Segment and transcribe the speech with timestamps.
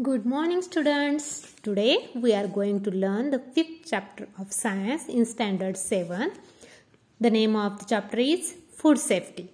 [0.00, 1.54] Good morning, students.
[1.62, 6.32] Today we are going to learn the fifth chapter of science in standard 7.
[7.20, 9.50] The name of the chapter is Food Safety.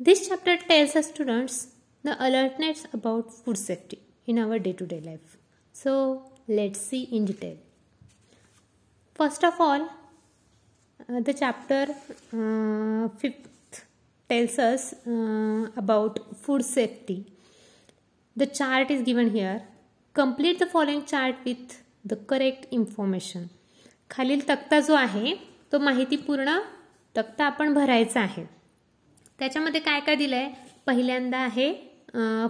[0.00, 1.68] This chapter tells us students
[2.02, 5.36] the alertness about food safety in our day to day life.
[5.72, 7.56] So, let's see in detail.
[9.14, 9.82] First of all,
[11.08, 11.86] uh, the chapter
[12.32, 13.84] uh, fifth
[14.28, 17.26] tells us uh, about food safety.
[18.36, 19.60] The chart is given here.
[20.16, 21.72] Complete the following chart with
[22.10, 23.42] the correct information.
[24.10, 25.34] खालील तक्ता जो आहे
[25.72, 26.56] तो माहितीपूर्ण
[27.14, 28.44] तक्ता आपण भरायचा आहे.
[29.38, 30.48] त्याच्यामध्ये काय काय दिलंय?
[30.86, 31.72] पहिल्यांदा आहे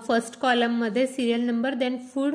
[0.06, 2.34] फर्स्ट कॉलममध्ये serial number then food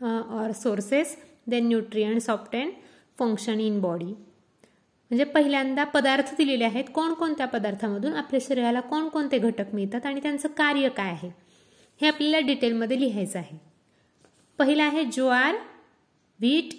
[0.00, 1.16] or sources
[1.50, 2.70] then nutrients obtain
[3.18, 6.84] function in body म्हणजे पहिल्यांदा पदार्थ दिलेले आहेत.
[6.94, 11.43] कोणकोणत्या पदार्थामधून आपल्या शरीराला कोणकोणते घटक मिळतात आणि त्यांचं कार्य काय आहे?
[12.00, 13.56] हे आपल्याला डिटेलमध्ये लिहायचं आहे.
[14.58, 15.56] पहिलं आहे jowar
[16.40, 16.72] wheat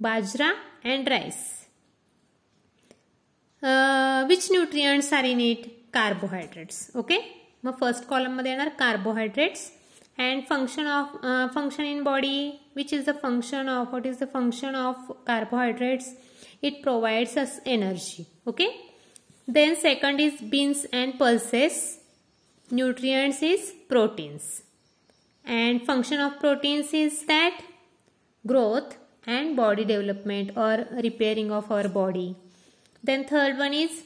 [0.00, 0.50] bajra
[0.84, 1.36] and rice
[4.28, 7.18] which nutrients are in it carbohydrates okay
[7.64, 9.70] मग फर्स्ट कॉलममध्ये येणार carbohydrates
[10.18, 11.16] and function of
[11.54, 16.12] function in body which is the function of what is the function of carbohydrates
[16.62, 18.68] it provides us energy okay
[19.48, 21.97] then second is beans and pulses
[22.70, 24.62] nutrients is proteins.
[25.44, 27.60] And function of proteins is that
[28.46, 32.36] growth and body development or repairing of our body.
[33.02, 34.02] Then third one is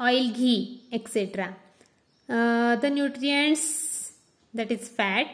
[0.00, 1.56] oil ghee etc.
[2.28, 4.12] Uh, the nutrients
[4.54, 5.26] that is fat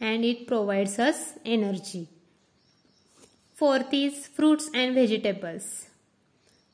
[0.00, 2.08] and it provides us energy.
[3.54, 5.86] Fourth is fruits and vegetables.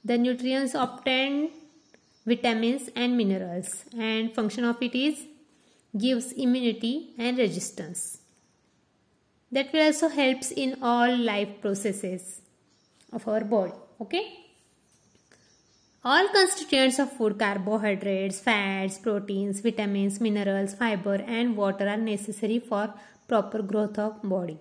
[0.05, 1.51] The nutrients obtained
[2.26, 5.26] vitamins and minerals and function of it is
[5.98, 8.20] gives immunity and resistance.
[9.52, 12.42] That will also helps in all life processes
[13.12, 13.74] of our body.
[14.00, 14.38] Okay.
[16.04, 22.94] All constituents of food carbohydrates, fats, proteins, vitamins, minerals, fiber and water are necessary for
[23.28, 24.56] proper growth of body.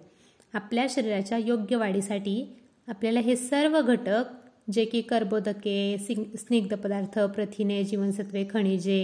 [0.55, 2.57] आपल्या शरीराच्या योग्य वाढीसाठी
[2.89, 4.25] आपल्याला हे सर्व घटक
[4.68, 5.98] जे की कर्बोदके
[6.38, 9.00] स्निग्ध पदार्थ प्रथिने जीवनसत्वे खनिजे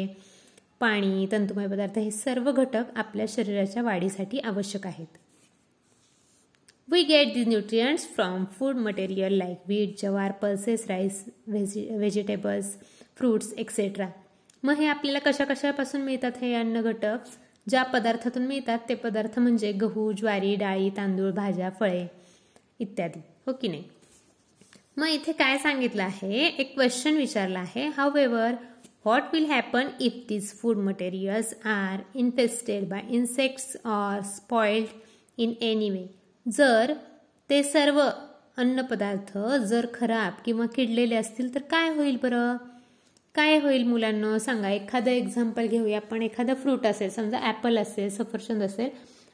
[0.80, 5.18] पाणी तंतुमय पदार्थ हे सर्व घटक आपल्या शरीराच्या वाढीसाठी आवश्यक आहेत.
[6.88, 12.76] We get the nutrients from food material like wheat jowar pulses rice veg vegetables
[13.18, 14.08] fruits etcetera
[14.64, 17.18] मग हे आपल्याला कशा कशापासून मिळतात हे अन्न घटक?
[17.68, 22.06] ज्या पदार्थातून मिळतात ते पदार्थ म्हणजे गहू ज्वारी डाळी तांदूळ भाज्या फळे
[22.80, 23.20] इत्यादी.
[23.48, 23.84] हो की नाही?
[24.98, 26.46] मग इथे काय सांगितलं आहे?
[26.48, 27.88] एक क्वेश्चन विचारला आहे.
[28.18, 28.54] However
[29.06, 34.88] what will happen if this food materials are infested by insects or spoiled
[35.38, 36.06] in any way
[36.46, 36.94] जर
[37.50, 38.02] ते सर्व
[38.58, 39.38] अन्नपदार्थ
[39.68, 42.58] जर खराब किंवा किडलेले असतील तर काय होईल बरं?
[43.36, 44.38] काय होईल मुलांना?
[44.40, 44.70] सांगा.
[44.70, 46.22] एखादं एक्झाम्पल घेऊया आपण.
[46.22, 48.90] एखादं फ्रूट असेल समजा ॲपल असेल सफरचंद असेल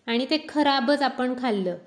[0.07, 1.77] आणि ते खराबच आपण खाल्लं.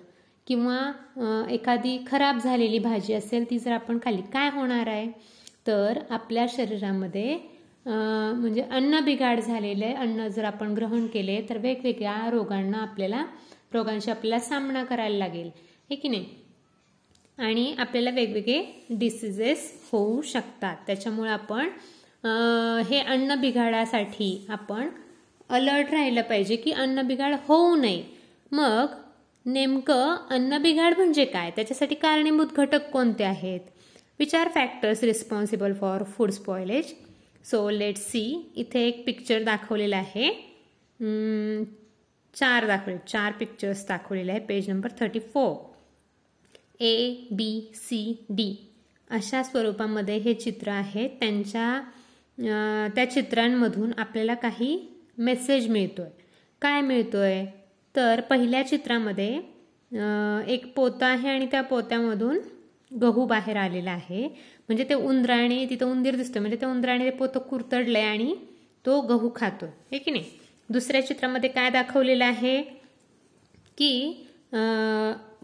[0.46, 5.06] किंवा एखादी खराब झालेली भाजी असेल ती जर आपण खाली काय होणार आहे?
[5.66, 7.38] तर आपल्या शरीरामध्ये
[7.86, 13.24] म्हणजे अन्न बिघाड झालेले अन्न जर आपण ग्रहण केले तर वेगवेगळ्या रोगांना आपल्याला
[13.74, 15.50] रोगांशी आपल्याला सामना करायला लागेल.
[15.90, 16.24] हे की नाही?
[17.38, 20.76] आणि आपल्याला वेगवेगळे डिसिजेस होऊ शकतात.
[20.86, 21.68] त्याच्यामुळे आपण
[22.88, 24.88] हे अन्न बिघाडासाठी आपण
[25.50, 28.02] अलर्ट राहिलं पाहिजे की अन्न बिघाड होऊ नये.
[28.52, 28.86] मग
[29.46, 31.50] नेमकं अन्न बिघाड म्हणजे काय?
[31.56, 33.60] त्याच्यासाठी कारणीभूत घटक कोणते आहेत?
[34.18, 36.92] Which are factors responsible for food spoilage
[37.44, 38.22] so let see
[38.56, 40.30] इथे एक पिक्चर दाखवलेलं आहे.
[42.34, 42.96] चार दाखवले.
[43.08, 48.54] चार पिक्चर्स दाखवलेले आहे page number thirty four A B C D
[49.10, 51.06] अशा स्वरूपामध्ये हे चित्र आहे.
[51.20, 54.78] त्यांच्या त्या चित्रांमधून आपल्याला काही
[55.18, 56.08] मेसेज मिळतोय.
[56.62, 57.44] काय मिळतोय?
[57.94, 59.28] तर पहिल्या चित्रामध्ये
[60.54, 62.38] एक पोतं आहे आणि त्या पोत्यामधून
[62.92, 64.22] गहू बाहेर आलेला आहे.
[64.68, 68.34] म्हणजे ते उंदराने तिथं उंदीर दिसतो म्हणजे त्या उंदराने ते पोतं कुरतडलंय आणि
[68.84, 70.24] तो गहू खातो हे की नाही?
[70.68, 72.60] दुसऱ्या चित्रामध्ये काय दाखवलेलं आहे?
[73.78, 74.26] की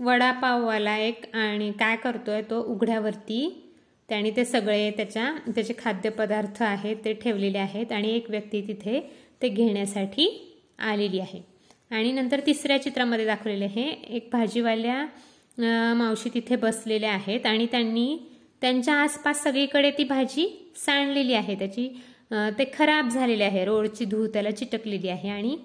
[0.04, 3.38] वडापाववाला एक आणि काय करतोय तो उघड्यावरती
[4.08, 9.00] त्याने ते सगळे त्याच्या त्याचे खाद्यपदार्थ आहेत ते ठेवलेले आहेत आणि एक व्यक्ती तिथे
[9.42, 10.28] ते घेण्यासाठी
[10.80, 11.40] आलेली आहे.
[11.90, 15.04] आणि नंतर तिसऱ्या चित्रामध्ये दाखवलेले हे एक भाजीवाल्या
[15.96, 18.16] मावशी तिथे बसलेल्या आहेत आणि त्यांनी
[18.62, 20.46] त्यांच्या आसपास सगळीकडे ती भाजी
[20.76, 21.54] सांडलेली आहे.
[21.58, 21.88] त्याची
[22.58, 23.64] ते खराब झालेले आहे.
[23.64, 25.56] रोडची धूळ त्याला चिटकलेली आहे आणि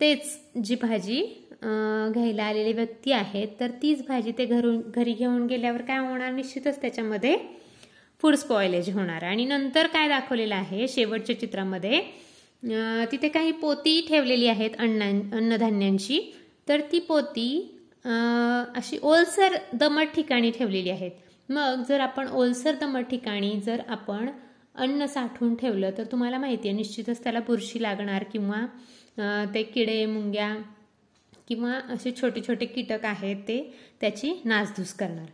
[0.00, 1.20] तेच जी भाजी
[1.62, 6.30] घ्यायला आलेली व्यक्ती आहेत तर तीच भाजी ते घरून घरी घेऊन गेल्यावर काय होणार?
[6.32, 7.36] निश्चितच त्याच्यामध्ये
[8.22, 9.22] फूड स्पॉयलेज होणार.
[9.24, 12.00] आणि नंतर काय दाखवलेलं आहे शेवटच्या चित्रामध्ये
[13.12, 15.04] तिथे काही पोती ठेवलेली आहेत अन्ना
[15.36, 16.20] अन्नधान्यांची.
[16.68, 17.50] तर ती पोती
[18.76, 21.10] अशी ओलसर दमट ठिकाणी ठेवलेली आहेत.
[21.48, 24.28] मग जर आपण ओलसर दमट ठिकाणी जर आपण
[24.74, 28.64] अन्न साठवून ठेवलं तर तुम्हाला माहिती आहे निश्चितच त्याला बुरशी लागणार किंवा
[29.54, 30.54] ते किडे मुंग्या
[31.48, 33.60] किंवा असे छोटे छोटे कीटक आहेत ते
[34.00, 35.26] त्याची नासधूस करणार.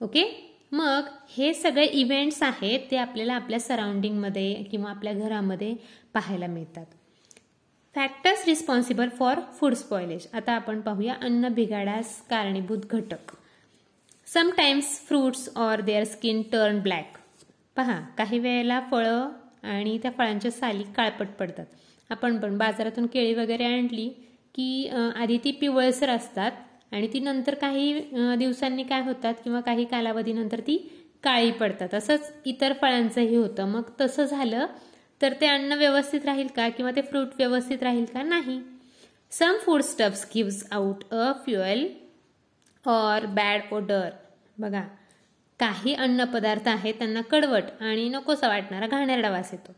[0.00, 0.22] ओके?
[0.72, 5.74] मग हे सगळे इव्हेंट्स आहेत ते आपल्याला आपल्या सराउंडिंगमध्ये किंवा आपल्या घरामध्ये
[6.14, 6.86] पाहायला मिळतात.
[7.94, 13.34] Factors responsible for food spoilage आता आपण पाहूया अन्न बिघाडास कारणीभूत घटक.
[14.26, 17.18] Sometimes fruits or their skin turn black
[17.76, 19.28] पहा काही वेळेला फळं
[19.62, 21.66] आणि त्या फळांच्या साली काळपट पडतात.
[22.10, 24.08] आपण पण बाजारातून केळी वगैरे आणली
[24.54, 26.52] की आधी ती पिवळसर असतात
[26.92, 27.92] आणि ती नंतर काही
[28.38, 30.76] दिवसांनी काय होतात किंवा काही कालावधीनंतर ती
[31.24, 31.94] काळी पडतात.
[31.94, 33.64] असंच इतर फळांचंही होतं.
[33.64, 34.66] मग तसं झालं
[35.20, 38.22] तर ते अन्न व्यवस्थित राहील का किंवा ते फ्रूट व्यवस्थित राहील का?
[38.22, 38.60] नाही.
[39.32, 41.86] Some food stuffs gives out a fuel
[42.84, 44.10] or bad odour
[44.58, 44.82] बघा
[45.60, 49.72] काही अन्न पदार्थ आहेत त्यांना कडवट आणि नकोसा वाटणारा घाणेरडा वास येतो.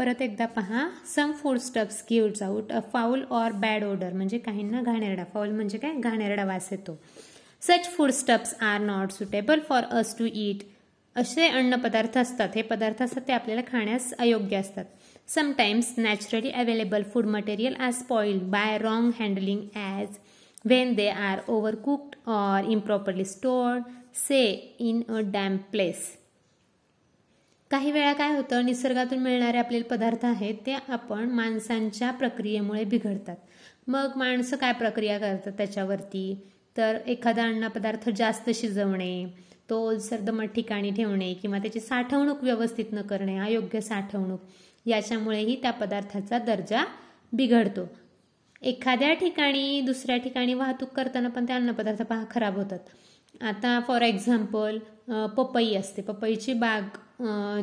[0.00, 0.82] परत एकदा पहा.
[1.06, 5.24] Some food stuffs gives out a foul or bad odour म्हणजे काहींना घाणेरडा.
[5.32, 5.92] फाऊल म्हणजे काय?
[5.94, 6.96] घाणेरडा वास येतो.
[7.62, 10.62] Such food stuffs are not suitable for us to eat
[11.16, 12.48] असे अन्न पदार्थ असतात.
[12.54, 14.84] हे पदार्थ असतात ते आपल्याला खाण्यास अयोग्य असतात.
[15.28, 20.16] Sometimes naturally available food material are spoiled by wrong handling as
[20.64, 23.82] when they are over cooked or improperly stored
[24.18, 24.42] say
[24.80, 26.08] in a damp place
[27.70, 33.36] काही वेळा काय होतं निसर्गातून मिळणारे आपले पदार्थ आहेत ते आपण माणसांच्या प्रक्रियेमुळे बिघडतात.
[33.86, 36.34] मग माणसं काय प्रक्रिया करतात त्याच्यावरती?
[36.76, 39.24] तर एखादा अन्नपदार्थ जास्त शिजवणे
[39.70, 44.40] तो ओलसर दमट ठिकाणी ठेवणे किंवा त्याची साठवणूक व्यवस्थित न करणे अयोग्य साठवणूक
[44.86, 46.84] याच्यामुळेही त्या पदार्थाचा दर्जा
[47.32, 47.86] बिघडतो.
[48.62, 52.78] एखाद्या ठिकाणी दुसऱ्या ठिकाणी वाहतूक करताना पण ते अन्नपदार्थ पहा खराब होतात.
[53.40, 54.78] आता फॉर एक्झाम्पल
[55.36, 56.02] पपई असते.
[56.02, 56.96] पपईची बाग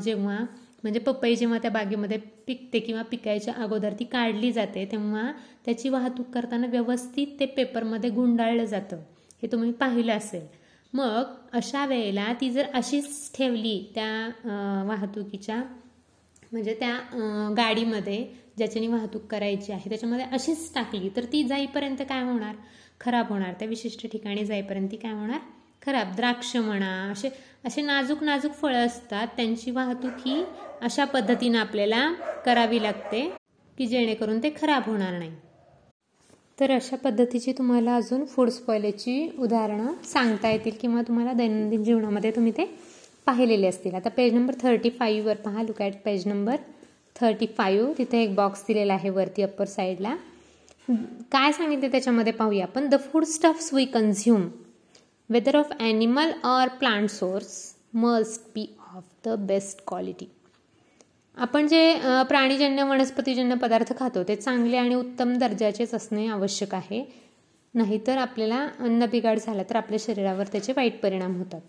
[0.04, 0.38] जेव्हा
[0.84, 2.18] म्हणजे पपई जेव्हा त्या बागेमध्ये
[2.48, 5.32] पिकते किंवा पिकायच्या अगोदर ती काढली जाते तेव्हा
[5.66, 8.98] त्याची वाहतूक करताना व्यवस्थित ते पेपरमध्ये गुंडाळलं जातं.
[9.44, 10.46] हे तुम्ही पाहिलं असेल.
[10.94, 11.24] मग
[11.54, 15.58] अशा वेळेला ती जर अशीच ठेवली त्या वाहतुकीच्या
[16.52, 16.96] म्हणजे त्या
[17.58, 18.24] गाडीमध्ये
[18.58, 22.56] ज्याच्यानी वाहतूक करायची आहे त्याच्यामध्ये अशीच टाकली तर ती जाईपर्यंत काय होणार?
[23.02, 23.54] खराब होणार.
[23.60, 25.40] त्या विशिष्ट ठिकाणी जाईपर्यंत ती काय होणार?
[25.88, 27.30] खराब द्राक्ष म्हणा असे
[27.66, 30.44] असे नाजूक नाजूक फळं असतात त्यांची वाहतूक ही
[30.82, 32.02] अशा पद्धतीनं आपल्याला
[32.46, 33.22] करावी लागते
[33.78, 35.32] की जेणेकरून ते खराब होणार नाही.
[36.60, 42.52] तर अशा पद्धतीची तुम्हाला अजून फूड स्पॉयलेची उदाहरणं सांगता येतील किंवा तुम्हाला दैनंदिन जीवनामध्ये तुम्ही
[42.58, 42.66] ते
[43.28, 43.96] पाहिलेले असतील.
[43.96, 46.56] आता पेज नंबर थर्टी फाईव्हवर पहा look at page number
[47.16, 50.16] thirty five तिथे एक बॉक्स दिलेला आहे वरती अप्पर साईडला
[51.32, 52.90] काय सांगितले त्याच्यामध्ये पाहूया आपण?
[52.90, 54.48] The food stuffs we consume
[55.30, 57.50] whether of animal or plant source
[57.96, 58.66] must be
[58.96, 60.28] of the best quality
[61.38, 61.82] आपण जे
[62.30, 67.04] प्राणीजन्य वनस्पतीजन्य पदार्थ खातो ते चांगले आणि उत्तम दर्जाचेच असणे आवश्यक आहे.
[67.74, 71.62] नाहीतर आपल्याला अन्न बिघाड झाला तर आपल्या शरीरावर त्याचे वाईट परिणाम होतात.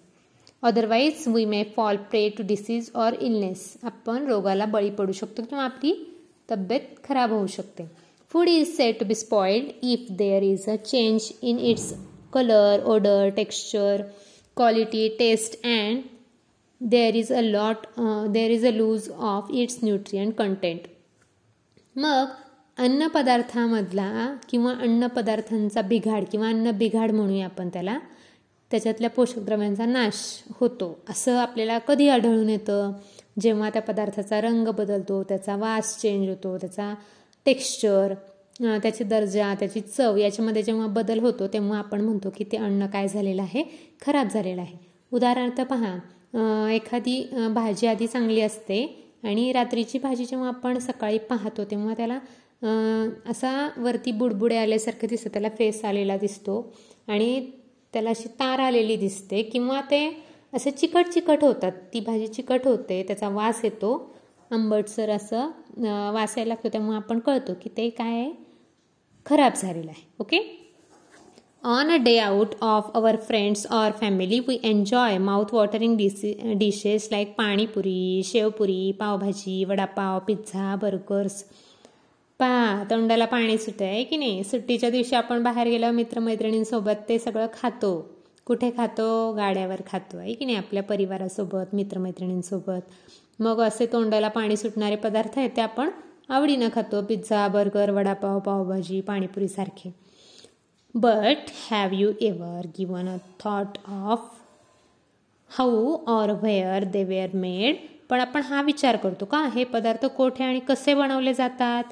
[0.63, 5.65] Otherwise we may fall prey to disease or illness आपण रोगाला बळी पडू शकतो किंवा
[5.65, 5.95] आपली
[6.49, 7.89] तब्येत खराब होऊ शकते.
[8.33, 11.93] Food is set to be spoiled if there is a change in its
[12.33, 14.03] colour odour texture
[14.57, 16.03] quality taste and
[16.81, 17.77] there is a lot
[18.29, 20.81] there is a lose of its nutrient content
[21.97, 22.27] मग
[22.79, 27.99] अन्नपदार्थामधला किंवा अन्नपदार्थांचा बिघाड किंवा अन्न बिघाड म्हणूया आपण त्याला
[28.71, 30.15] त्याच्यातल्या पोषक द्रव्यांचा नाश
[30.61, 30.99] होतो.
[31.09, 32.93] असं आपल्याला कधी आढळून येतं?
[33.41, 36.95] जेव्हा त्या पदार्थाचा रंग बदलतो त्याचा वास चेंज होतो त्याचा
[37.45, 38.15] टेक्स्चर
[38.61, 43.09] त्याची दर्जा त्याची चव याच्यामध्ये जेव्हा बदल होतो तेव्हा आपण म्हणतो की ते अन्न काय
[43.09, 43.63] झालेलं आहे?
[44.03, 44.77] खराब झालेलं आहे.
[45.13, 47.23] उदाहरणार्थ पहा एखादी
[47.55, 48.85] भाजी आधी चांगली असते
[49.25, 52.19] आणि रात्रीची भाजी जेव्हा आपण सकाळी पाहतो तेव्हा त्याला
[53.31, 56.61] असा वरती बुडबुडे आल्यासारखं दिसतं त्याला फेस आलेला दिसतो
[57.09, 57.41] आणि
[57.95, 60.07] त्याला अशी तार आलेली दिसते किंवा ते
[60.53, 61.73] असे चिकट चिकट होतात.
[61.95, 63.93] ती भाजी चिकट होते त्याचा वास येतो
[64.51, 65.49] आंबटसर असं
[66.13, 68.31] वास यायला लागतो त्यामुळे आपण कळतो की ते काय आहे?
[69.29, 70.39] खराब झालेला आहे okay
[71.65, 77.09] on a day out of our friends or family we enjoy mouth watering dish dishes
[77.13, 81.45] like panipuri shevpuri pavbhaji vadapav pizza burgers
[82.41, 84.45] पहा तोंडाला पाणी सुट आहे की नाही?
[84.45, 88.11] सुट्टीच्या दिवशी आपण बाहेर गेलो मित्रमैत्रिणींसोबत ते सगळं खातो.
[88.47, 89.33] कुठे खातो?
[89.33, 90.57] गाड्यावर खातो आहे की नाही?
[90.57, 92.81] आपल्या परिवारासोबत मित्रमैत्रिणींसोबत.
[93.39, 95.91] मग असे तोंडाला पाणी सुटणारे पदार्थ आहेत ते आपण
[96.29, 99.91] आवडीनं खातो pizza burger vada pav pav bhaji पाणीपुरीसारखे.
[100.95, 104.29] But have you ever given a thought of
[105.51, 107.77] how or where they were made
[108.11, 109.43] पण आपण हा विचार करतो का?
[109.55, 111.85] हे पदार्थ कोठे आणि कसे बनवले जातात?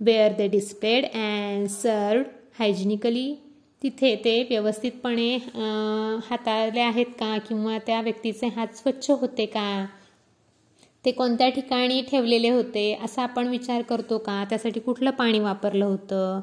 [0.00, 2.22] वेअर दे डिस्प्लेड अँड सर्व
[2.58, 3.32] हायजिनिकली
[3.82, 5.34] तिथे ते व्यवस्थितपणे
[6.30, 7.36] हाताळले आहेत का?
[7.48, 9.86] किंवा त्या व्यक्तीचे हात स्वच्छ होते का?
[11.04, 14.42] ते कोणत्या ठिकाणी ठेवलेले होते असा आपण विचार करतो का?
[14.50, 16.40] त्यासाठी कुठलं पाणी वापरलं होतं?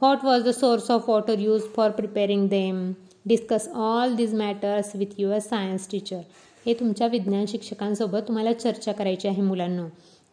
[0.00, 2.90] What was the source of water use for preparing them
[3.26, 6.20] discuss all these matters with your science teacher
[6.66, 9.86] हे तुमच्या विज्ञान शिक्षकांसोबत तुम्हाला चर्चा करायची आहे मुलांना.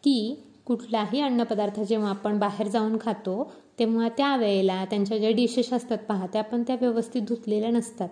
[0.04, 0.34] की
[0.66, 6.42] कुठलाही अन्नपदार्थ जेव्हा आपण बाहेर जाऊन खातो तेव्हा त्यावेळेला त्यांच्या ज्या डिशेस असतात पहा त्या
[6.42, 8.08] पण त्या व्यवस्थित धुतलेल्या नसतात.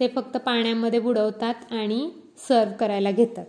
[0.00, 2.10] ते फक्त पाण्यामध्ये बुडवतात आणि
[2.48, 3.44] सर्व करायला घेतात.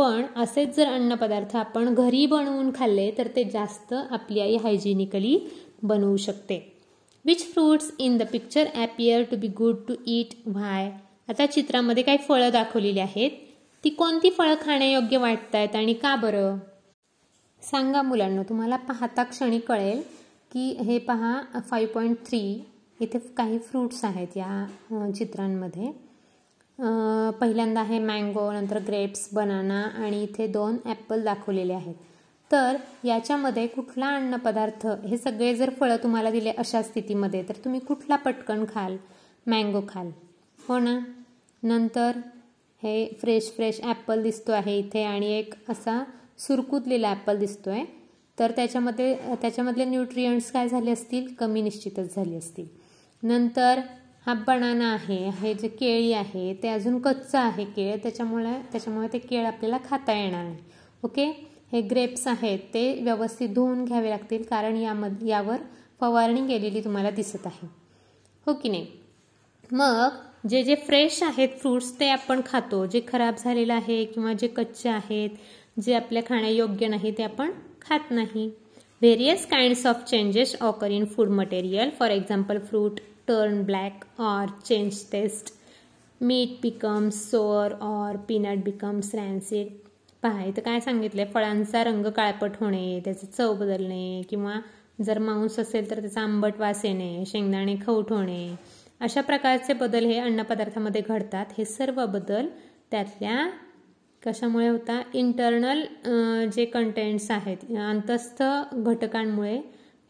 [0.00, 5.36] पण असेच जर अन्नपदार्थ आपण घरी बनवून खाल्ले तर ते जास्त आपली आई हायजिनिकली
[5.82, 6.56] बनवू शकते.
[7.24, 10.90] Which fruits in the picture appear to be good to eat why
[11.28, 13.30] आता चित्रामध्ये काही फळं दाखवलेली आहेत.
[13.84, 16.56] ती कोणती फळं खाण्यायोग्य वाटत आहेत आणि का बरं?
[17.62, 20.00] सांगा मुलांना तुम्हाला पाहता क्षणी कळेल
[20.52, 22.42] की हे पहा फाईव्ह पॉईंट थ्री
[23.00, 25.92] इथे काही फ्रूट्स आहेत या चित्रांमध्ये.
[27.40, 31.94] पहिल्यांदा आहे मँगो नंतर ग्रेप्स बनाना आणि इथे दोन ॲपल दाखवलेले आहेत.
[32.50, 38.16] तर याच्यामध्ये कुठला अन्नपदार्थ हे सगळे जर फळं तुम्हाला दिले अशा स्थितीमध्ये तर तुम्ही कुठला
[38.16, 38.96] पटकन खाल?
[39.46, 40.10] मँगो खाल.
[40.58, 40.98] हो ना?
[41.62, 42.18] नंतर
[42.82, 46.02] हे फ्रेश फ्रेश ॲपल दिसतो आहे इथे आणि एक असा
[46.38, 47.84] सुरकुतलेला ॲपल दिसतो आहे
[48.38, 51.26] तर त्याच्यामध्ये त्याच्यामधले न्यूट्रियंट्स काय झाले असतील?
[51.38, 52.66] कमी निश्चितच झाले असतील.
[53.22, 53.80] नंतर
[54.26, 59.18] हा बनाना आहे हे जे केळी आहे ते अजून कच्चं आहे केळ त्याच्यामुळे त्याच्यामुळे ते
[59.18, 60.58] केळ आपल्याला खाता येणार नाही.
[61.02, 61.24] ओके?
[61.72, 65.56] हे ग्रेप्स आहेत ते व्यवस्थित धुवून घ्यावे लागतील कारण यामध्ये यावर
[66.00, 67.66] फवारणी केलेली तुम्हाला दिसत आहे.
[68.46, 68.86] हो की नाही?
[69.70, 70.08] मग
[70.48, 72.84] जे जे फ्रेश आहेत फ्रूट्स ते आपण खातो.
[72.86, 77.50] जे खराब झालेलं आहे किंवा जे कच्चे आहेत जे आपल्या खाण्यायोग्य नाही ते आपण
[77.82, 78.50] खात नाही.
[79.02, 83.00] Various kinds of changes occur in food material for example fruit
[83.30, 85.52] turn black or change taste
[86.20, 89.66] meat becomes sour or peanut becomes rancid
[90.22, 91.24] पहा इथं काय सांगितलंय?
[91.34, 94.54] फळांचा रंग काळपट होणे त्याचं चव बदलणे किंवा
[95.04, 98.54] जर मांस असेल तर त्याचा आंबट वास येणे शेंगदाणे खवट होणे.
[99.00, 101.46] अशा प्रकारचे बदल हे अन्नपदार्थामध्ये घडतात.
[101.58, 102.48] हे सर्व बदल
[102.90, 103.48] त्यातल्या
[104.22, 105.00] कशामुळे होता?
[105.14, 105.84] इंटरनल
[106.54, 109.60] जे कंटेंट्स आहेत अंतस्थ घटकांमुळे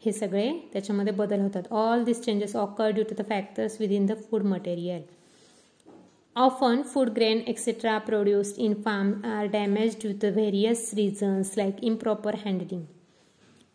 [0.01, 1.63] हे सगळे त्याच्यामध्ये बदल होतात.
[1.71, 5.01] All this changes occur due to the factors within the food material
[6.35, 12.35] often food grain etcetera produced in farm are damage due to various reasons like improper
[12.45, 12.83] handling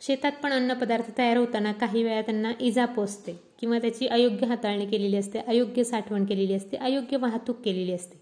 [0.02, 5.16] शेतात पण अन्नपदार्थ तयार होताना काही वेळा त्यांना इजा पोचते किंवा त्याची अयोग्य हाताळणी केलेली
[5.16, 8.18] असते अयोग्य साठवण केलेली असते अयोग्य वाहतूक केलेली असते.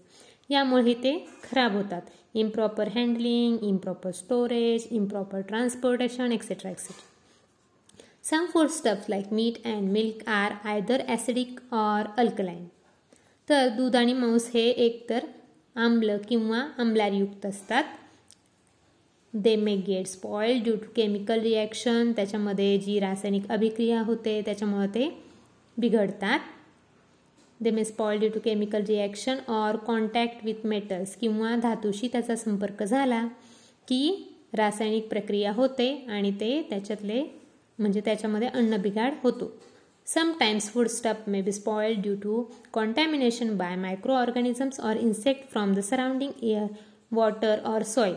[0.49, 2.01] यामुळे ते खराब होतात.
[2.35, 7.14] Improper handling improper storage improper transportation etcetera etcetera
[8.25, 12.63] Some food stuffs like meat and milk are either acidic or alkaline
[13.47, 15.25] तर दूध आणि मांस हे एकतर
[15.75, 17.83] आम्ल किंवा आम्लारयुक्त असतात.
[19.33, 25.09] They may get spoil due to chemical reaction त्याच्यामध्ये जी रासायनिक अभिक्रिया होते त्याच्यामुळे ते
[25.77, 26.39] बिघडतात.
[27.59, 32.83] They may spoil due to chemical reaction or contact with metals किंवा धातूशी त्याचा संपर्क
[32.83, 33.25] झाला
[33.87, 34.03] की
[34.53, 37.23] रासायनिक प्रक्रिया होते आणि ते त्याच्यातले
[37.79, 39.51] म्हणजे त्याच्यामध्ये अन्न बिघाड होतो.
[40.07, 45.73] Sometimes food stuff may be spoiled due to contamination by micro organisms or insect from
[45.73, 46.67] the surrounding air
[47.11, 48.15] water or soil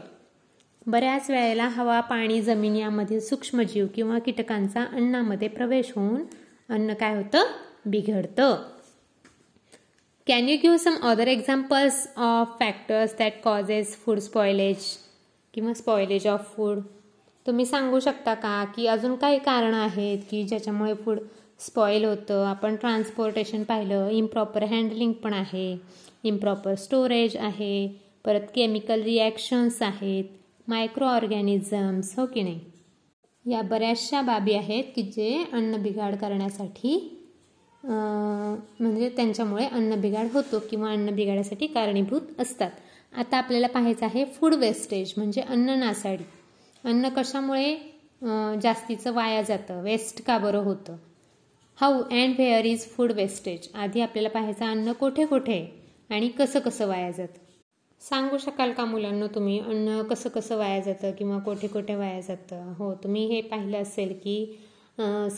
[0.87, 6.23] बऱ्याच वेळेला हवा पाणी जमीन यामधील सूक्ष्मजीव किंवा कीटकांचा अन्नामध्ये प्रवेश होऊन
[6.69, 7.53] अन्न काय होतं?
[7.87, 8.57] बिघडतं.
[10.27, 14.85] Can you give some other examples of factors that causes food spoilage
[15.55, 16.79] किंवा स्पॉयलेज ऑफ फूड
[17.49, 21.19] तुम्ही सांगू शकता का की अजून काही कारणं आहेत की ज्याच्यामुळे फूड
[21.61, 22.45] स्पॉईल होतं?
[22.47, 25.76] आपण ट्रान्सपोर्टेशन पाहिलं इम्प्रॉपर हँडलिंग पण आहे
[26.25, 27.87] इम्प्रॉपर स्टोरेज आहे
[28.25, 30.25] परत केमिकल रिॲक्शन्स आहेत
[30.69, 32.59] मायक्रो ऑर्गॅनिझम्स हो की नाही?
[33.45, 36.97] या बऱ्याचशा बाबी आहेत की जे अन्न बिघाड करण्यासाठी
[37.85, 42.71] म्हणजे त्यांच्यामुळे अन्न बिघाड होतो किंवा अन्न बिघाडासाठी कारणीभूत असतात.
[43.12, 46.25] आता आपल्याला पाहायचं आहे फूड वेस्टेज म्हणजे अन्न नासाडी.
[46.85, 47.75] अन्न कशामुळे
[48.62, 49.80] जास्तीचं वाया जातं?
[49.82, 50.97] वेस्ट का बरं होतं?
[51.78, 55.58] How and where is food wastage आधी आपल्याला पाहायचं अन्न कोठे कोठे
[56.11, 57.38] आणि कसं कसं वाया जातं?
[58.02, 59.58] सांगू शकाल का मुलांना तुम्ही?
[59.61, 62.73] अन्न कसं कसं वाया जातं किंवा कोठे कोठे वाया जातं?
[62.78, 64.37] हो तुम्ही हे पाहिलं असेल की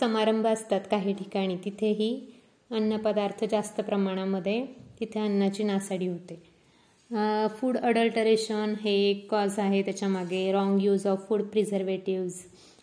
[0.01, 1.57] समारंभ असतात काही ठिकाणी.
[1.65, 2.15] तिथेही
[2.71, 4.65] अन्नपदार्थ जास्त प्रमाणामध्ये
[5.01, 6.43] तिथे अन्नाची नासाडी होते.
[7.11, 9.83] फूड अडल्टरेशन हे एक कॉज आहे.
[9.83, 12.35] त्याच्यामागे wrong use of food preservatives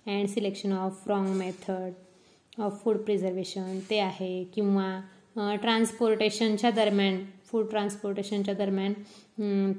[0.07, 4.43] and selection of wrong method of food preservation ते आहे.
[4.55, 8.93] किंवा ट्रान्सपोर्टेशनच्या दरम्यान फूड ट्रान्सपोर्टेशनच्या दरम्यान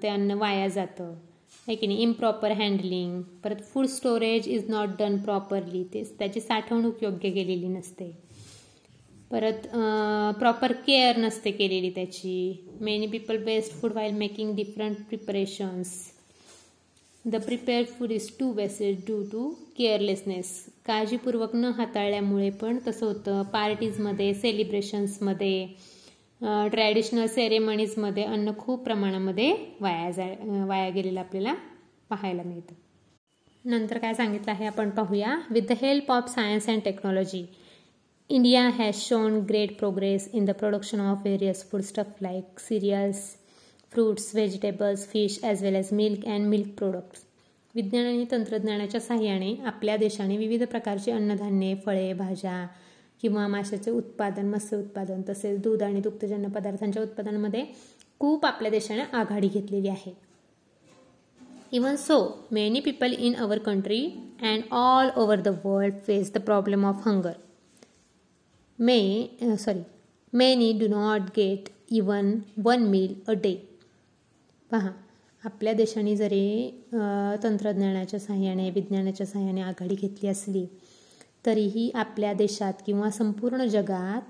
[0.02, 1.12] ते अन्न वाया जातं.
[1.66, 2.02] आहे की नाही?
[2.02, 8.10] इम्प्रॉपर हँडलिंग परत food storage is not done properly ते त्याची साठवणूक योग्य केलेली नसते.
[9.30, 9.66] परत
[10.38, 12.66] प्रॉपर केअर नसते केलेली त्याची.
[12.80, 15.90] Many people best food while making different preparations
[17.24, 20.52] the prepared food is to wasted due to carelessness
[20.86, 23.42] काळजीपूर्वक न हाताळल्यामुळे पण तसं होतं.
[23.52, 25.66] पार्टीजमध्ये सेलिब्रेशन्समध्ये
[26.72, 30.26] ट्रॅडिशनल सेरेमनीजमध्ये अन्न खूप प्रमाणामध्ये वाया जा
[30.66, 31.54] वाया गेलेलं आपल्याला
[32.10, 32.74] पाहायला मिळतं.
[33.64, 35.38] नंतर काय सांगितलं आहे आपण पाहूया.
[35.50, 37.44] With the help of science and technology
[38.30, 43.38] India has shown great progress in the production of various foodstuffs like cereals,
[43.92, 47.24] fruits, vegetables, fish as well as milk and milk products.
[47.74, 52.66] विज्ञान आणि तंत्रज्ञानाच्या सहाय्याने आपल्या देशाने विविध प्रकारची अन्नधान्ये फळे भाज्या
[53.22, 57.64] किंवा माशाचे उत्पादन मत्स्य उत्पादन तसेच दूध आणि दुग्धजन्य पदार्थांच्या उत्पादनामध्ये
[58.20, 60.14] खूप आपल्या देशाने आघाडी घेतलेली आहे
[61.72, 62.20] even so
[62.52, 64.04] many people in our country
[64.42, 67.47] and all over the world face the problem of hunger
[68.80, 69.80] may uh, sorry
[70.36, 73.54] many do not get even one meal a day
[74.70, 74.90] पहा
[75.44, 76.70] आपल्या देशाने जरी
[77.42, 80.66] तंत्रज्ञानाच्या सहाय्याने विज्ञानाच्या सहाय्याने आघाडी घेतली असली
[81.46, 84.22] तरीही आपल्या देशात किंवा संपूर्ण जगात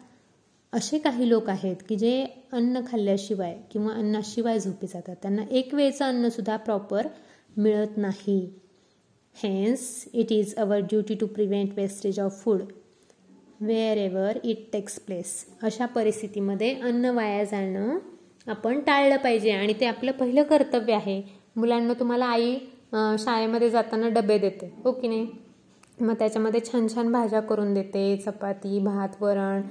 [0.72, 5.16] असे काही लोक आहेत की जे अन्न खाल्ल्याशिवाय किंवा अन्नाशिवाय झोपे जातात.
[5.22, 7.06] त्यांना एक वेळचं अन्नसुद्धा प्रॉपर
[7.56, 8.50] मिळत नाही.
[9.42, 12.62] Hence it is our duty to prevent wastage of food
[13.96, 15.30] wherever it takes place
[15.62, 17.98] अशा परिस्थितीमध्ये अन्न वाया जाणं
[18.46, 21.20] आपण टाळलं पाहिजे आणि ते आपलं पहिलं कर्तव्य आहे.
[21.56, 22.54] मुलांना तुम्हाला आई
[23.18, 25.26] शाळेमध्ये जाताना डबे देते हो की नाही?
[26.00, 29.62] मग त्याच्यामध्ये छान छान भाज्या करून देते चपाती भात वरण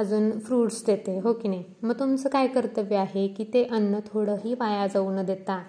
[0.00, 1.64] अजून फ्रूट्स देते हो की नाही?
[1.82, 5.62] मग तुमचं काय कर्तव्य आहे की ते अन्न थोडंही वाया जाऊ न देता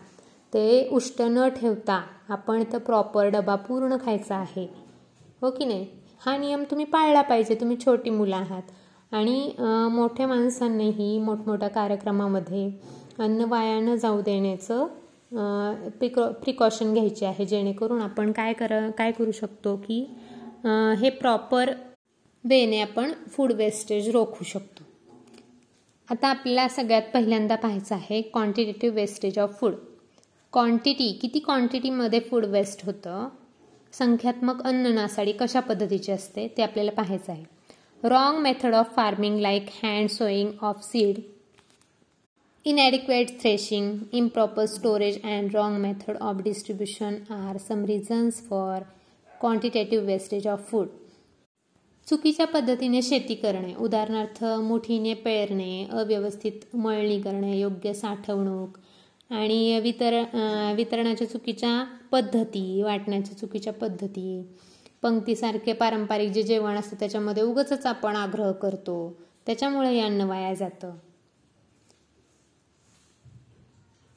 [0.53, 4.67] ते उष्ट न ठेवता आपण तर प्रॉपर डबा पूर्ण खायचा आहे
[5.41, 5.87] हो की नाही?
[6.21, 7.55] हा नियम तुम्ही पाळला पाहिजे.
[7.55, 8.61] तुम्ही छोटी मुलं आहात.
[9.11, 9.51] आणि
[9.91, 12.69] मोठ्या माणसांनीही मोठमोठ्या कार्यक्रमामध्ये
[13.23, 14.87] अन्न वाया न जाऊ देण्याचं
[15.99, 17.45] प्रिकॉ प्रिकॉशन घ्यायचे आहे.
[17.45, 19.99] जेणेकरून आपण काय कर काय करू शकतो की
[21.01, 21.71] हे प्रॉपर
[22.43, 24.83] वेने आपण फूड वेस्टेज रोखू शकतो.
[26.09, 29.73] आता आपल्याला सगळ्यात पहिल्यांदा पाहायचं आहे quantitative wastage of food
[30.53, 33.27] quantity किती क्वांटिटीमध्ये फूड वेस्ट होतं?
[33.93, 39.69] संख्यात्मक अन्न नासाडी कशा पद्धतीची असते ते आपल्याला पाहायचं आहे wrong method of farming like
[39.83, 41.19] hand sowing of seed
[42.65, 48.85] inadequate threshing, improper storage, and wrong method of distribution are some reasons for
[49.31, 50.89] quantitative wastage of food.
[52.07, 58.77] चुकीच्या पद्धतीने शेती करणे उदाहरणार्थ मुठीने पेरणे अव्यवस्थित मळणी करणे योग्य साठवणूक
[59.29, 60.13] आणि वितर
[60.75, 64.41] वितरणाच्या चुकीच्या पद्धती वाटण्याच्या चुकीच्या पद्धती.
[65.03, 68.97] पंक्तीसारखे पारंपरिक जे जेवण असतं त्याच्यामध्ये उगच आपण आग्रह करतो.
[69.45, 70.95] त्याच्यामुळे हे अन्न वाया जातं.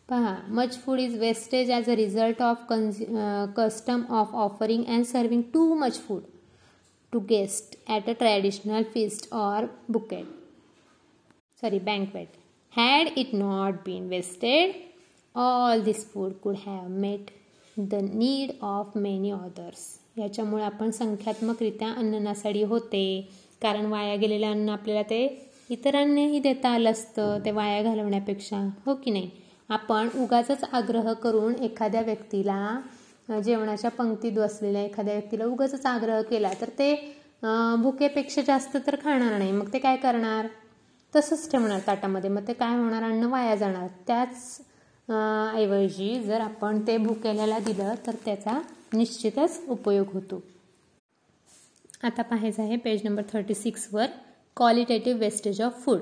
[0.09, 2.67] पहा much food is wastage as a result of
[3.57, 6.23] custom of offering and serving too much food
[7.13, 10.27] to guest at a traditional feast or bouquet
[11.63, 12.37] sorry banquet
[12.73, 14.73] had it not been wasted
[15.35, 17.31] all this food could have met
[17.77, 19.87] the need of many others
[20.19, 23.31] याच्यामुळे आपण संख्यात्मकरित्या अन्ननासाडी होते.
[23.63, 25.21] कारण वाया गेलेलं अन्न आपल्याला ते
[25.71, 28.57] इतरांनाही देता आलं असतं ते वाया घालवण्यापेक्षा.
[28.87, 29.31] हो की नाही?
[29.71, 36.69] आपण उगाच आग्रह करून एखाद्या व्यक्तीला जेवणाच्या पंक्तीत बसलेल्या एखाद्या व्यक्तीला उगाच आग्रह केला तर
[36.79, 36.95] ते
[37.83, 39.53] भुकेपेक्षा जास्त तर खाणार नाही.
[39.53, 40.47] मग ते काय करणार?
[41.15, 42.31] तसंच ठेवणार ताटामध्ये.
[42.31, 43.03] मग ते काय होणार?
[43.03, 43.89] अन्न वाया जाणार.
[44.07, 44.61] त्याच
[45.09, 48.61] ऐवजी जर आपण ते भुकेल्याला दिलं तर त्याचा
[48.95, 50.43] निश्चितच उपयोग होतो.
[52.03, 54.07] आता पाहायचं आहे पेज नंबर थर्टी सिक्सवर
[54.57, 56.01] क्वालिटेटिव्ह वेस्टेज ऑफ फूड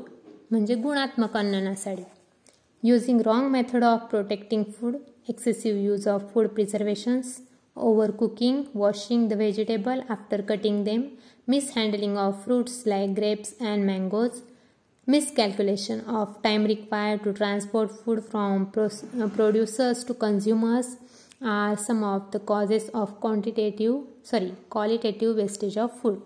[0.50, 2.02] म्हणजे गुणात्मक अन्न नासाडी
[2.82, 4.96] using wrong method of protecting food
[5.28, 7.36] excessive use of food preservations
[7.76, 11.02] over cooking washing the vegetable after cutting them
[11.48, 14.40] mishandling of fruits like grapes and mangoes
[15.06, 18.66] miscalculation of time required to transport food from
[19.36, 20.96] producers to consumers
[21.42, 26.20] are some of the causes of quantitative sorry qualitative wastage of food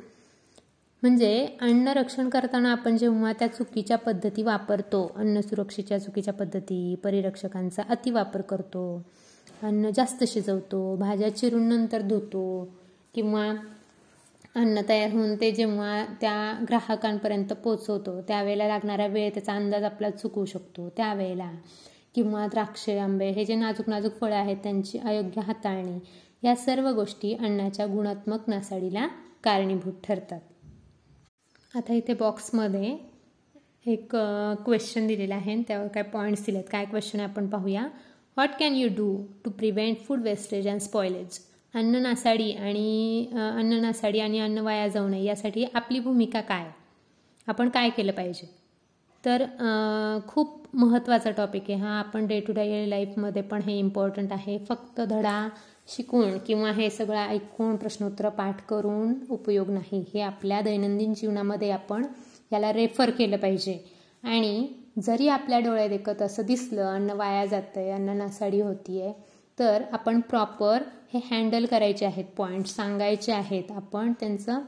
[1.02, 7.82] म्हणजे अन्न रक्षण करताना आपण जेव्हा त्या चुकीच्या पद्धती वापरतो अन्न सुरक्षेच्या चुकीच्या पद्धती परिरक्षकांचा
[7.88, 8.84] अतिवापर करतो
[9.62, 12.46] अन्न जास्त शिजवतो भाज्या चिरून नंतर धुतो
[13.14, 13.52] किंवा
[14.54, 16.34] अन्न तयार होऊन ते जेव्हा त्या
[16.68, 20.88] ग्राहकांपर्यंत पोचवतो त्यावेळेला लागणारा वेळ त्याचा अंदाज आपला चुकवू शकतो.
[20.96, 21.50] त्यावेळेला
[22.14, 25.98] किंवा द्राक्षे आंबे हे जे नाजूक नाजूक फळं आहेत त्यांची अयोग्य हाताळणी
[26.42, 29.06] या सर्व गोष्टी अन्नाच्या गुणात्मक नासाडीला
[29.44, 30.40] कारणीभूत ठरतात.
[31.74, 32.96] आता इथे बॉक्समध्ये
[33.92, 34.14] एक
[34.64, 35.56] क्वेश्चन दिलेला आहे.
[35.68, 36.64] त्यावर काय पॉईंट्स दिलेत.
[36.70, 37.82] काय क्वेश्चन आपण पाहूया.
[38.36, 41.38] What can you do to prevent food wastage and spoilage
[41.74, 46.64] अन्न नासाडी आणि अन्न नासाडी आणि अन्न वाया जाऊ नये यासाठी आपली भूमिका काय?
[47.46, 48.46] आपण काय केलं पाहिजे?
[49.24, 49.44] तर
[50.28, 51.98] खूप महत्त्वाचा टॉपिक आहे हा.
[51.98, 54.58] आपण डे टू डे लाईफमध्ये पण हे इम्पॉर्टंट आहे.
[54.68, 55.48] फक्त धडा
[55.88, 60.04] शिकून किंवा हे सगळं ऐकून प्रश्नोत्तर पाठ करून उपयोग नाही.
[60.14, 62.04] हे आपल्या दैनंदिन जीवनामध्ये आपण
[62.52, 63.78] याला रेफर केलं पाहिजे.
[64.24, 64.66] आणि
[65.02, 69.12] जरी आपल्या डोळ्यात एकत असं दिसलं अन्न वाया जातं आहे अन्न नासाडी होती आहे
[69.58, 73.70] तर आपण प्रॉपर हे हँडल करायचे आहेत पॉईंट सांगायचे आहेत.
[73.72, 74.60] आपण त्यांचं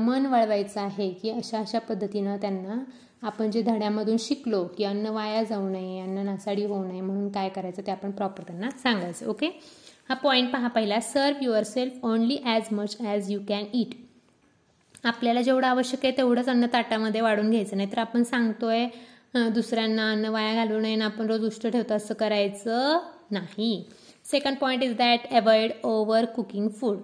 [0.00, 2.82] मन वळवायचं आहे की अशा अशा पद्धतीनं त्यांना
[3.26, 7.48] आपण जे धड्यामधून शिकलो की अन्न वाया जाऊ नये अन्न नासाडी होऊ नये म्हणून काय
[7.48, 9.46] करायचं ते आपण प्रॉपर त्यांना सांगायचं ओके
[10.08, 10.98] हा पॉईंट पहा पहिला.
[11.00, 13.94] Serve yourself only as much as you can eat
[15.04, 17.76] आपल्याला जेवढं आवश्यक आहे तेवढंच अन्न ताटामध्ये वाढून घ्यायचं.
[17.76, 18.86] नाही तर आपण सांगतोय
[19.54, 22.98] दुसऱ्यांना अन्न वाया घालू नये आपण रोज उष्ट ठेवतो असं करायचं
[23.30, 23.82] नाही.
[24.26, 26.98] Second point is that avoid over cooking food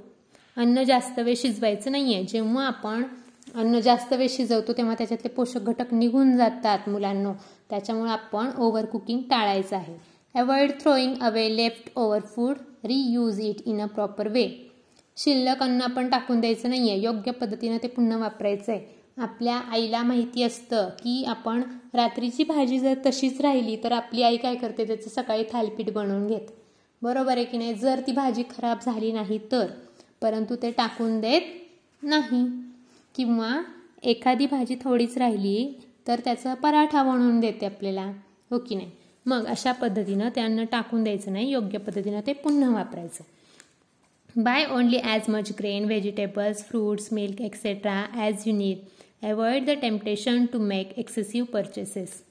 [0.56, 3.02] अन्न जास्त वेळ शिजवायचं नाही आहे जेव्हा आपण
[3.54, 7.32] अन्न जास्त वेळ शिजवतो तेव्हा त्याच्यातले पोषक घटक निघून जातात मुलांना.
[7.70, 9.96] त्याच्यामुळे आपण ओव्हर कुकिंग टाळायचं आहे.
[10.34, 14.46] Avoid throwing away left over food reuse it in a proper way
[15.16, 20.02] शिल्लक अन्न आपण टाकून द्यायचं नाही आहे योग्य पद्धतीनं ते पुन्हा वापरायचं आहे आपल्या आईला
[20.02, 21.62] माहिती असतं की आपण
[21.94, 24.86] रात्रीची भाजी जर तशीच राहिली तर आपली आई काय करते?
[24.86, 26.46] त्याचं सकाळी थालपीठ बनवून घेत.
[27.02, 27.74] बरोबर आहे की नाही?
[27.74, 29.66] जर ती भाजी खराब झाली नाही तर.
[30.22, 31.42] परंतु ते टाकून देत
[32.02, 32.44] नाही.
[33.14, 33.60] किंवा
[34.02, 38.12] एखादी भाजी थोडीच राहिली तर त्याचा पराठा बनवून देते आपल्याला.
[38.50, 38.90] हो की नाही?
[39.26, 41.50] मग अशा पद्धतीनं त्यांना टाकून द्यायचं नाही.
[41.50, 43.24] योग्य पद्धतीनं ते पुन्हा वापरायचं.
[44.36, 48.78] Buy only as much grain vegetables fruits milk etcetera as you need
[49.26, 52.22] avoid the temptation to make excessive purchases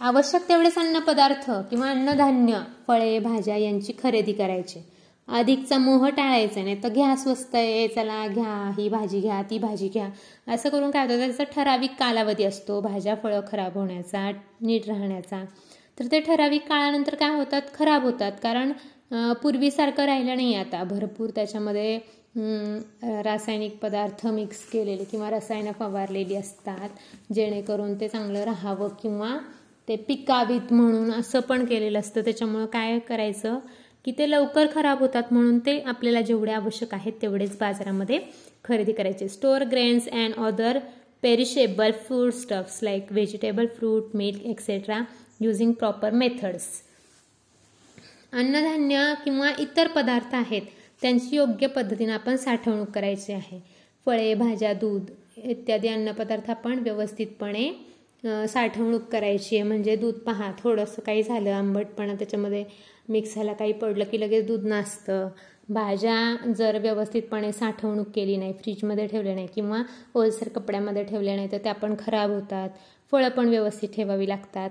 [0.00, 4.80] आवश्यक तेवढेच अन्नपदार्थ किंवा अन्नधान्य फळे भाज्या यांची खरेदी करायची.
[5.28, 9.88] अधिकचा मोह टाळायचा नाही तर घ्या स्वस्त आहे चला घ्या ही भाजी घ्या ती भाजी
[9.88, 10.08] घ्या.
[10.54, 14.30] असं करून काय होतं त्याचा ठराविक कालावधी असतो भाज्या फळं खराब होण्याचा
[14.60, 15.42] नीट राहण्याचा.
[15.98, 17.62] तर ते ठराविक काळानंतर काय होतात?
[17.74, 18.32] खराब होतात.
[18.42, 18.72] कारण
[19.42, 20.82] पूर्वीसारखं राहिलं नाही आता.
[20.84, 21.98] भरपूर त्याच्यामध्ये
[23.24, 26.88] रासायनिक पदार्थ मिक्स केलेले किंवा रसायनं फवारलेली असतात.
[27.34, 29.36] जेणेकरून ते चांगलं राहावं किंवा
[29.88, 32.20] ते पिकावीत म्हणून असं पण केलेलं असतं.
[32.20, 33.58] त्याच्यामुळं काय करायचं
[34.04, 38.18] की ते लवकर खराब होतात म्हणून ते आपल्याला जेवढे आवश्यक आहेत तेवढेच बाजारामध्ये
[38.64, 39.28] खरेदी करायचे.
[39.28, 40.78] Store grains and other
[41.22, 45.00] perishable food stuffs like vegetable fruit milk etcetera
[45.40, 46.66] using proper methods
[48.32, 50.62] अन्नधान्य किंवा इतर पदार्थ आहेत
[51.02, 53.60] त्यांची योग्य पद्धतीने आपण साठवणूक करायची आहे.
[54.06, 57.68] फळे भाज्या दूध इत्यादी अन्नपदार्थ आपण व्यवस्थितपणे
[58.48, 59.62] साठवणूक करायची आहे.
[59.64, 62.64] म्हणजे दूध पहा थोडंसं काही झालं आंबटपणा त्याच्यामध्ये
[63.08, 65.28] मिक्सरला काही पडलं की लगेच दूध नासतं.
[65.68, 69.82] भाज्या जर व्यवस्थितपणे साठवणूक केली नाही फ्रीजमध्ये ठेवले नाही किंवा
[70.14, 72.68] ओलसर कपड्यामध्ये ठेवले नाही तर त्या पण खराब होतात.
[73.12, 74.70] फळं पण व्यवस्थित ठेवावी लागतात.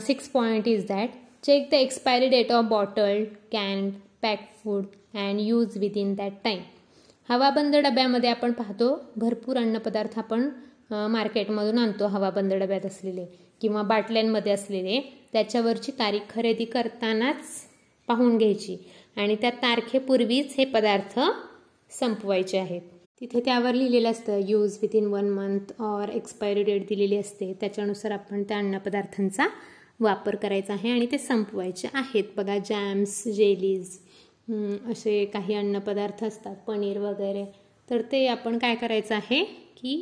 [0.00, 1.10] Six point is that
[1.44, 3.88] check the expiry date of bottle can
[4.22, 6.60] pack food and use within that time
[7.28, 10.48] हवाबंद डब्यामध्ये आपण पाहतो भरपूर अन्नपदार्थ आपण
[10.92, 13.24] मार्केटमधून आणतो हवाबंद डब्यात असलेले
[13.60, 15.00] किंवा बाटल्यांमध्ये असलेले.
[15.32, 17.44] त्याच्यावरची तारीख खरेदी करतानाच
[18.08, 18.76] पाहून घ्यायची.
[19.16, 21.18] आणि त्या तारखेपूर्वीच हे पदार्थ
[21.90, 22.80] संपवायचे आहेत.
[23.20, 27.52] तिथे त्यावर लिहिलेलं असतं use within one month or expiry date दिलेली असते.
[27.60, 29.46] त्याच्यानुसार आपण त्या अन्नपदार्थांचा
[30.00, 32.24] वापर करायचा आहे आणि ते संपवायचे आहेत.
[32.36, 33.98] बघा जॅम्स जेलीज
[34.90, 36.56] असे काही अन्नपदार्थ असतात.
[36.66, 37.44] पनीर वगैरे.
[37.88, 39.42] तर ते आपण काय करायचं आहे
[39.76, 39.96] की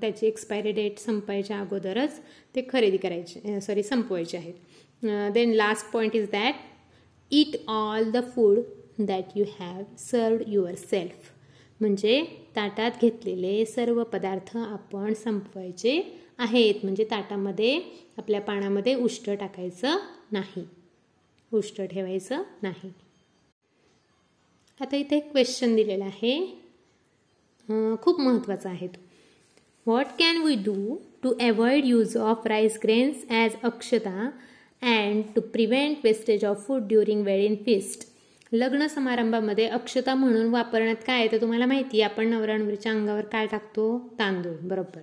[0.00, 2.20] त्याची एक्सपायरी डेट संपायच्या अगोदरच
[2.54, 4.54] ते खरेदी करायचे सॉरी संपवायचे आहेत.
[5.34, 6.54] Then last point is that
[7.30, 8.58] it all the food
[8.98, 10.42] that you have served
[10.74, 11.30] yourself
[11.80, 12.22] म्हणजे
[12.56, 16.00] ताटात घेतलेले सर्व पदार्थ आपण संपवायचे
[16.38, 16.74] आहेत.
[16.82, 17.80] म्हणजे ताटामध्ये
[18.18, 19.98] आपल्या पाण्यामध्ये उष्ट टाकायचं
[20.32, 20.64] नाही.
[21.52, 22.90] उष्ट ठेवायचं नाही.
[24.80, 26.40] आता इथे एक क्वेश्चन दिलेला आहे.
[28.02, 29.00] खूप महत्त्वाचा आहे तो.
[29.86, 34.30] What can we do to avoid use of rice grains as akshata
[34.82, 38.08] and to prevent wastage of food during wedding feast
[38.52, 42.12] लग्न समारंभामध्ये अक्षता म्हणून वापरण्यात काय तर तुम्हाला माहिती आहे?
[42.12, 43.98] आपण नवरीच्या अंगावर काय टाकतो?
[44.18, 44.52] तांदूळ.
[44.62, 45.00] बरोबर.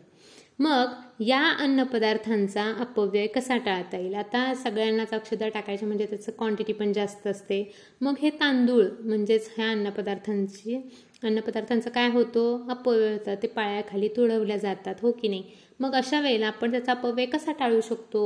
[0.60, 0.86] मग
[1.20, 4.14] या अन्नपदार्थांचा अपव्यय कसा टाळता येईल?
[4.14, 7.74] आता सगळ्यांनाच अक्षता टाकायचे म्हणजे त्याचं क्वांटिटी पण जास्त असते.
[8.02, 10.90] मग हे तांदूळ म्हणजेच ह्या अन्नपदार्थांची
[11.24, 12.44] अन्नपदार्थांचा काय होतो?
[12.70, 15.44] अपव्यय होतात ते पाळ्याखाली तुळवल्या जातात हो की नाही?
[15.80, 18.24] मग अशा वेळेला आपण त्याचा अपव्यय कसा टाळू शकतो?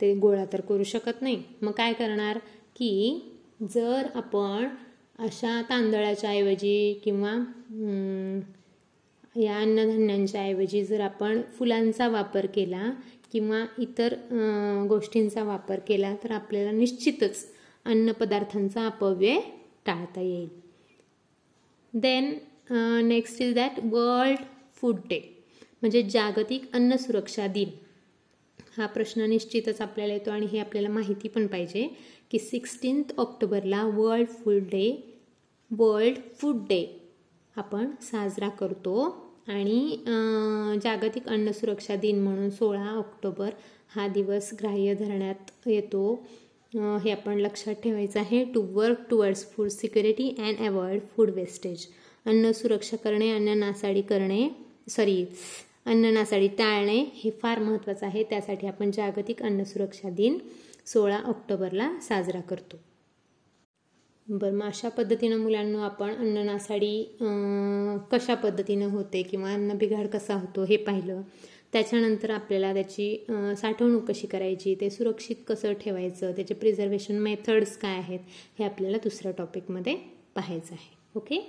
[0.00, 1.42] ते गोळा तर करू शकत नाही.
[1.62, 2.38] मग काय करणार?
[2.76, 3.20] की
[3.74, 4.66] जर आपण
[5.18, 7.32] अशा तांदळाच्या ऐवजी किंवा
[9.36, 12.90] या अन्नधान्यांच्या ऐवजी जर आपण फुलांचा वापर केला
[13.32, 14.14] किंवा इतर
[14.88, 17.46] गोष्टींचा वापर केला तर आपल्याला निश्चितच
[17.86, 19.38] अन्नपदार्थांचा अपव्यय
[19.86, 20.48] टाळता येईल.
[21.94, 22.34] Then
[23.08, 24.44] next is that world
[24.80, 25.20] food day
[25.82, 27.68] म्हणजे जागतिक अन्न सुरक्षा दिन.
[28.76, 31.88] हा प्रश्न निश्चितच आपल्याला येतो आणि हे आपल्याला माहिती पण पाहिजे
[32.30, 34.90] की सिक्स्टीन्थ ऑक्टोबरला world food day
[35.70, 36.84] world food day
[37.56, 38.94] आपण साजरा करतो.
[39.48, 39.96] आणि
[40.82, 43.50] जागतिक अन्न सुरक्षा दिन म्हणून सोळा ऑक्टोबर
[43.94, 46.24] हा दिवस ग्राह्य धरण्यात येतो.
[46.72, 51.86] हे आपण लक्षात ठेवायचं आहे to work towards food security and avoid food wastage
[52.26, 54.48] अन्न सुरक्षा करणे अन्न नासाडी करणे
[54.90, 55.24] सॉरी
[55.86, 58.22] अन्न नासाडी टाळणे हे फार महत्त्वाचं आहे.
[58.30, 60.38] त्यासाठी आपण जागतिक अन्न सुरक्षा दिन
[60.86, 62.76] सोळा ऑक्टोबरला साजरा करतो.
[64.28, 67.02] बरं मग अशा पद्धतीनं मुलांना आपण अन्न नासाडी
[68.12, 71.20] कशा पद्धतीनं होते किंवा अन्न बिघाड कसा होतो हे पाहिलं.
[71.72, 73.16] त्याच्यानंतर आपल्याला त्याची
[73.58, 78.20] साठवणूक कशी करायची ते सुरक्षित कसं ठेवायचं त्याचे प्रिझर्वेशन मेथड्स काय आहेत
[78.58, 79.96] हे आपल्याला दुसऱ्या टॉपिकमध्ये
[80.34, 80.96] पाहायचं आहे.
[81.14, 81.40] ओके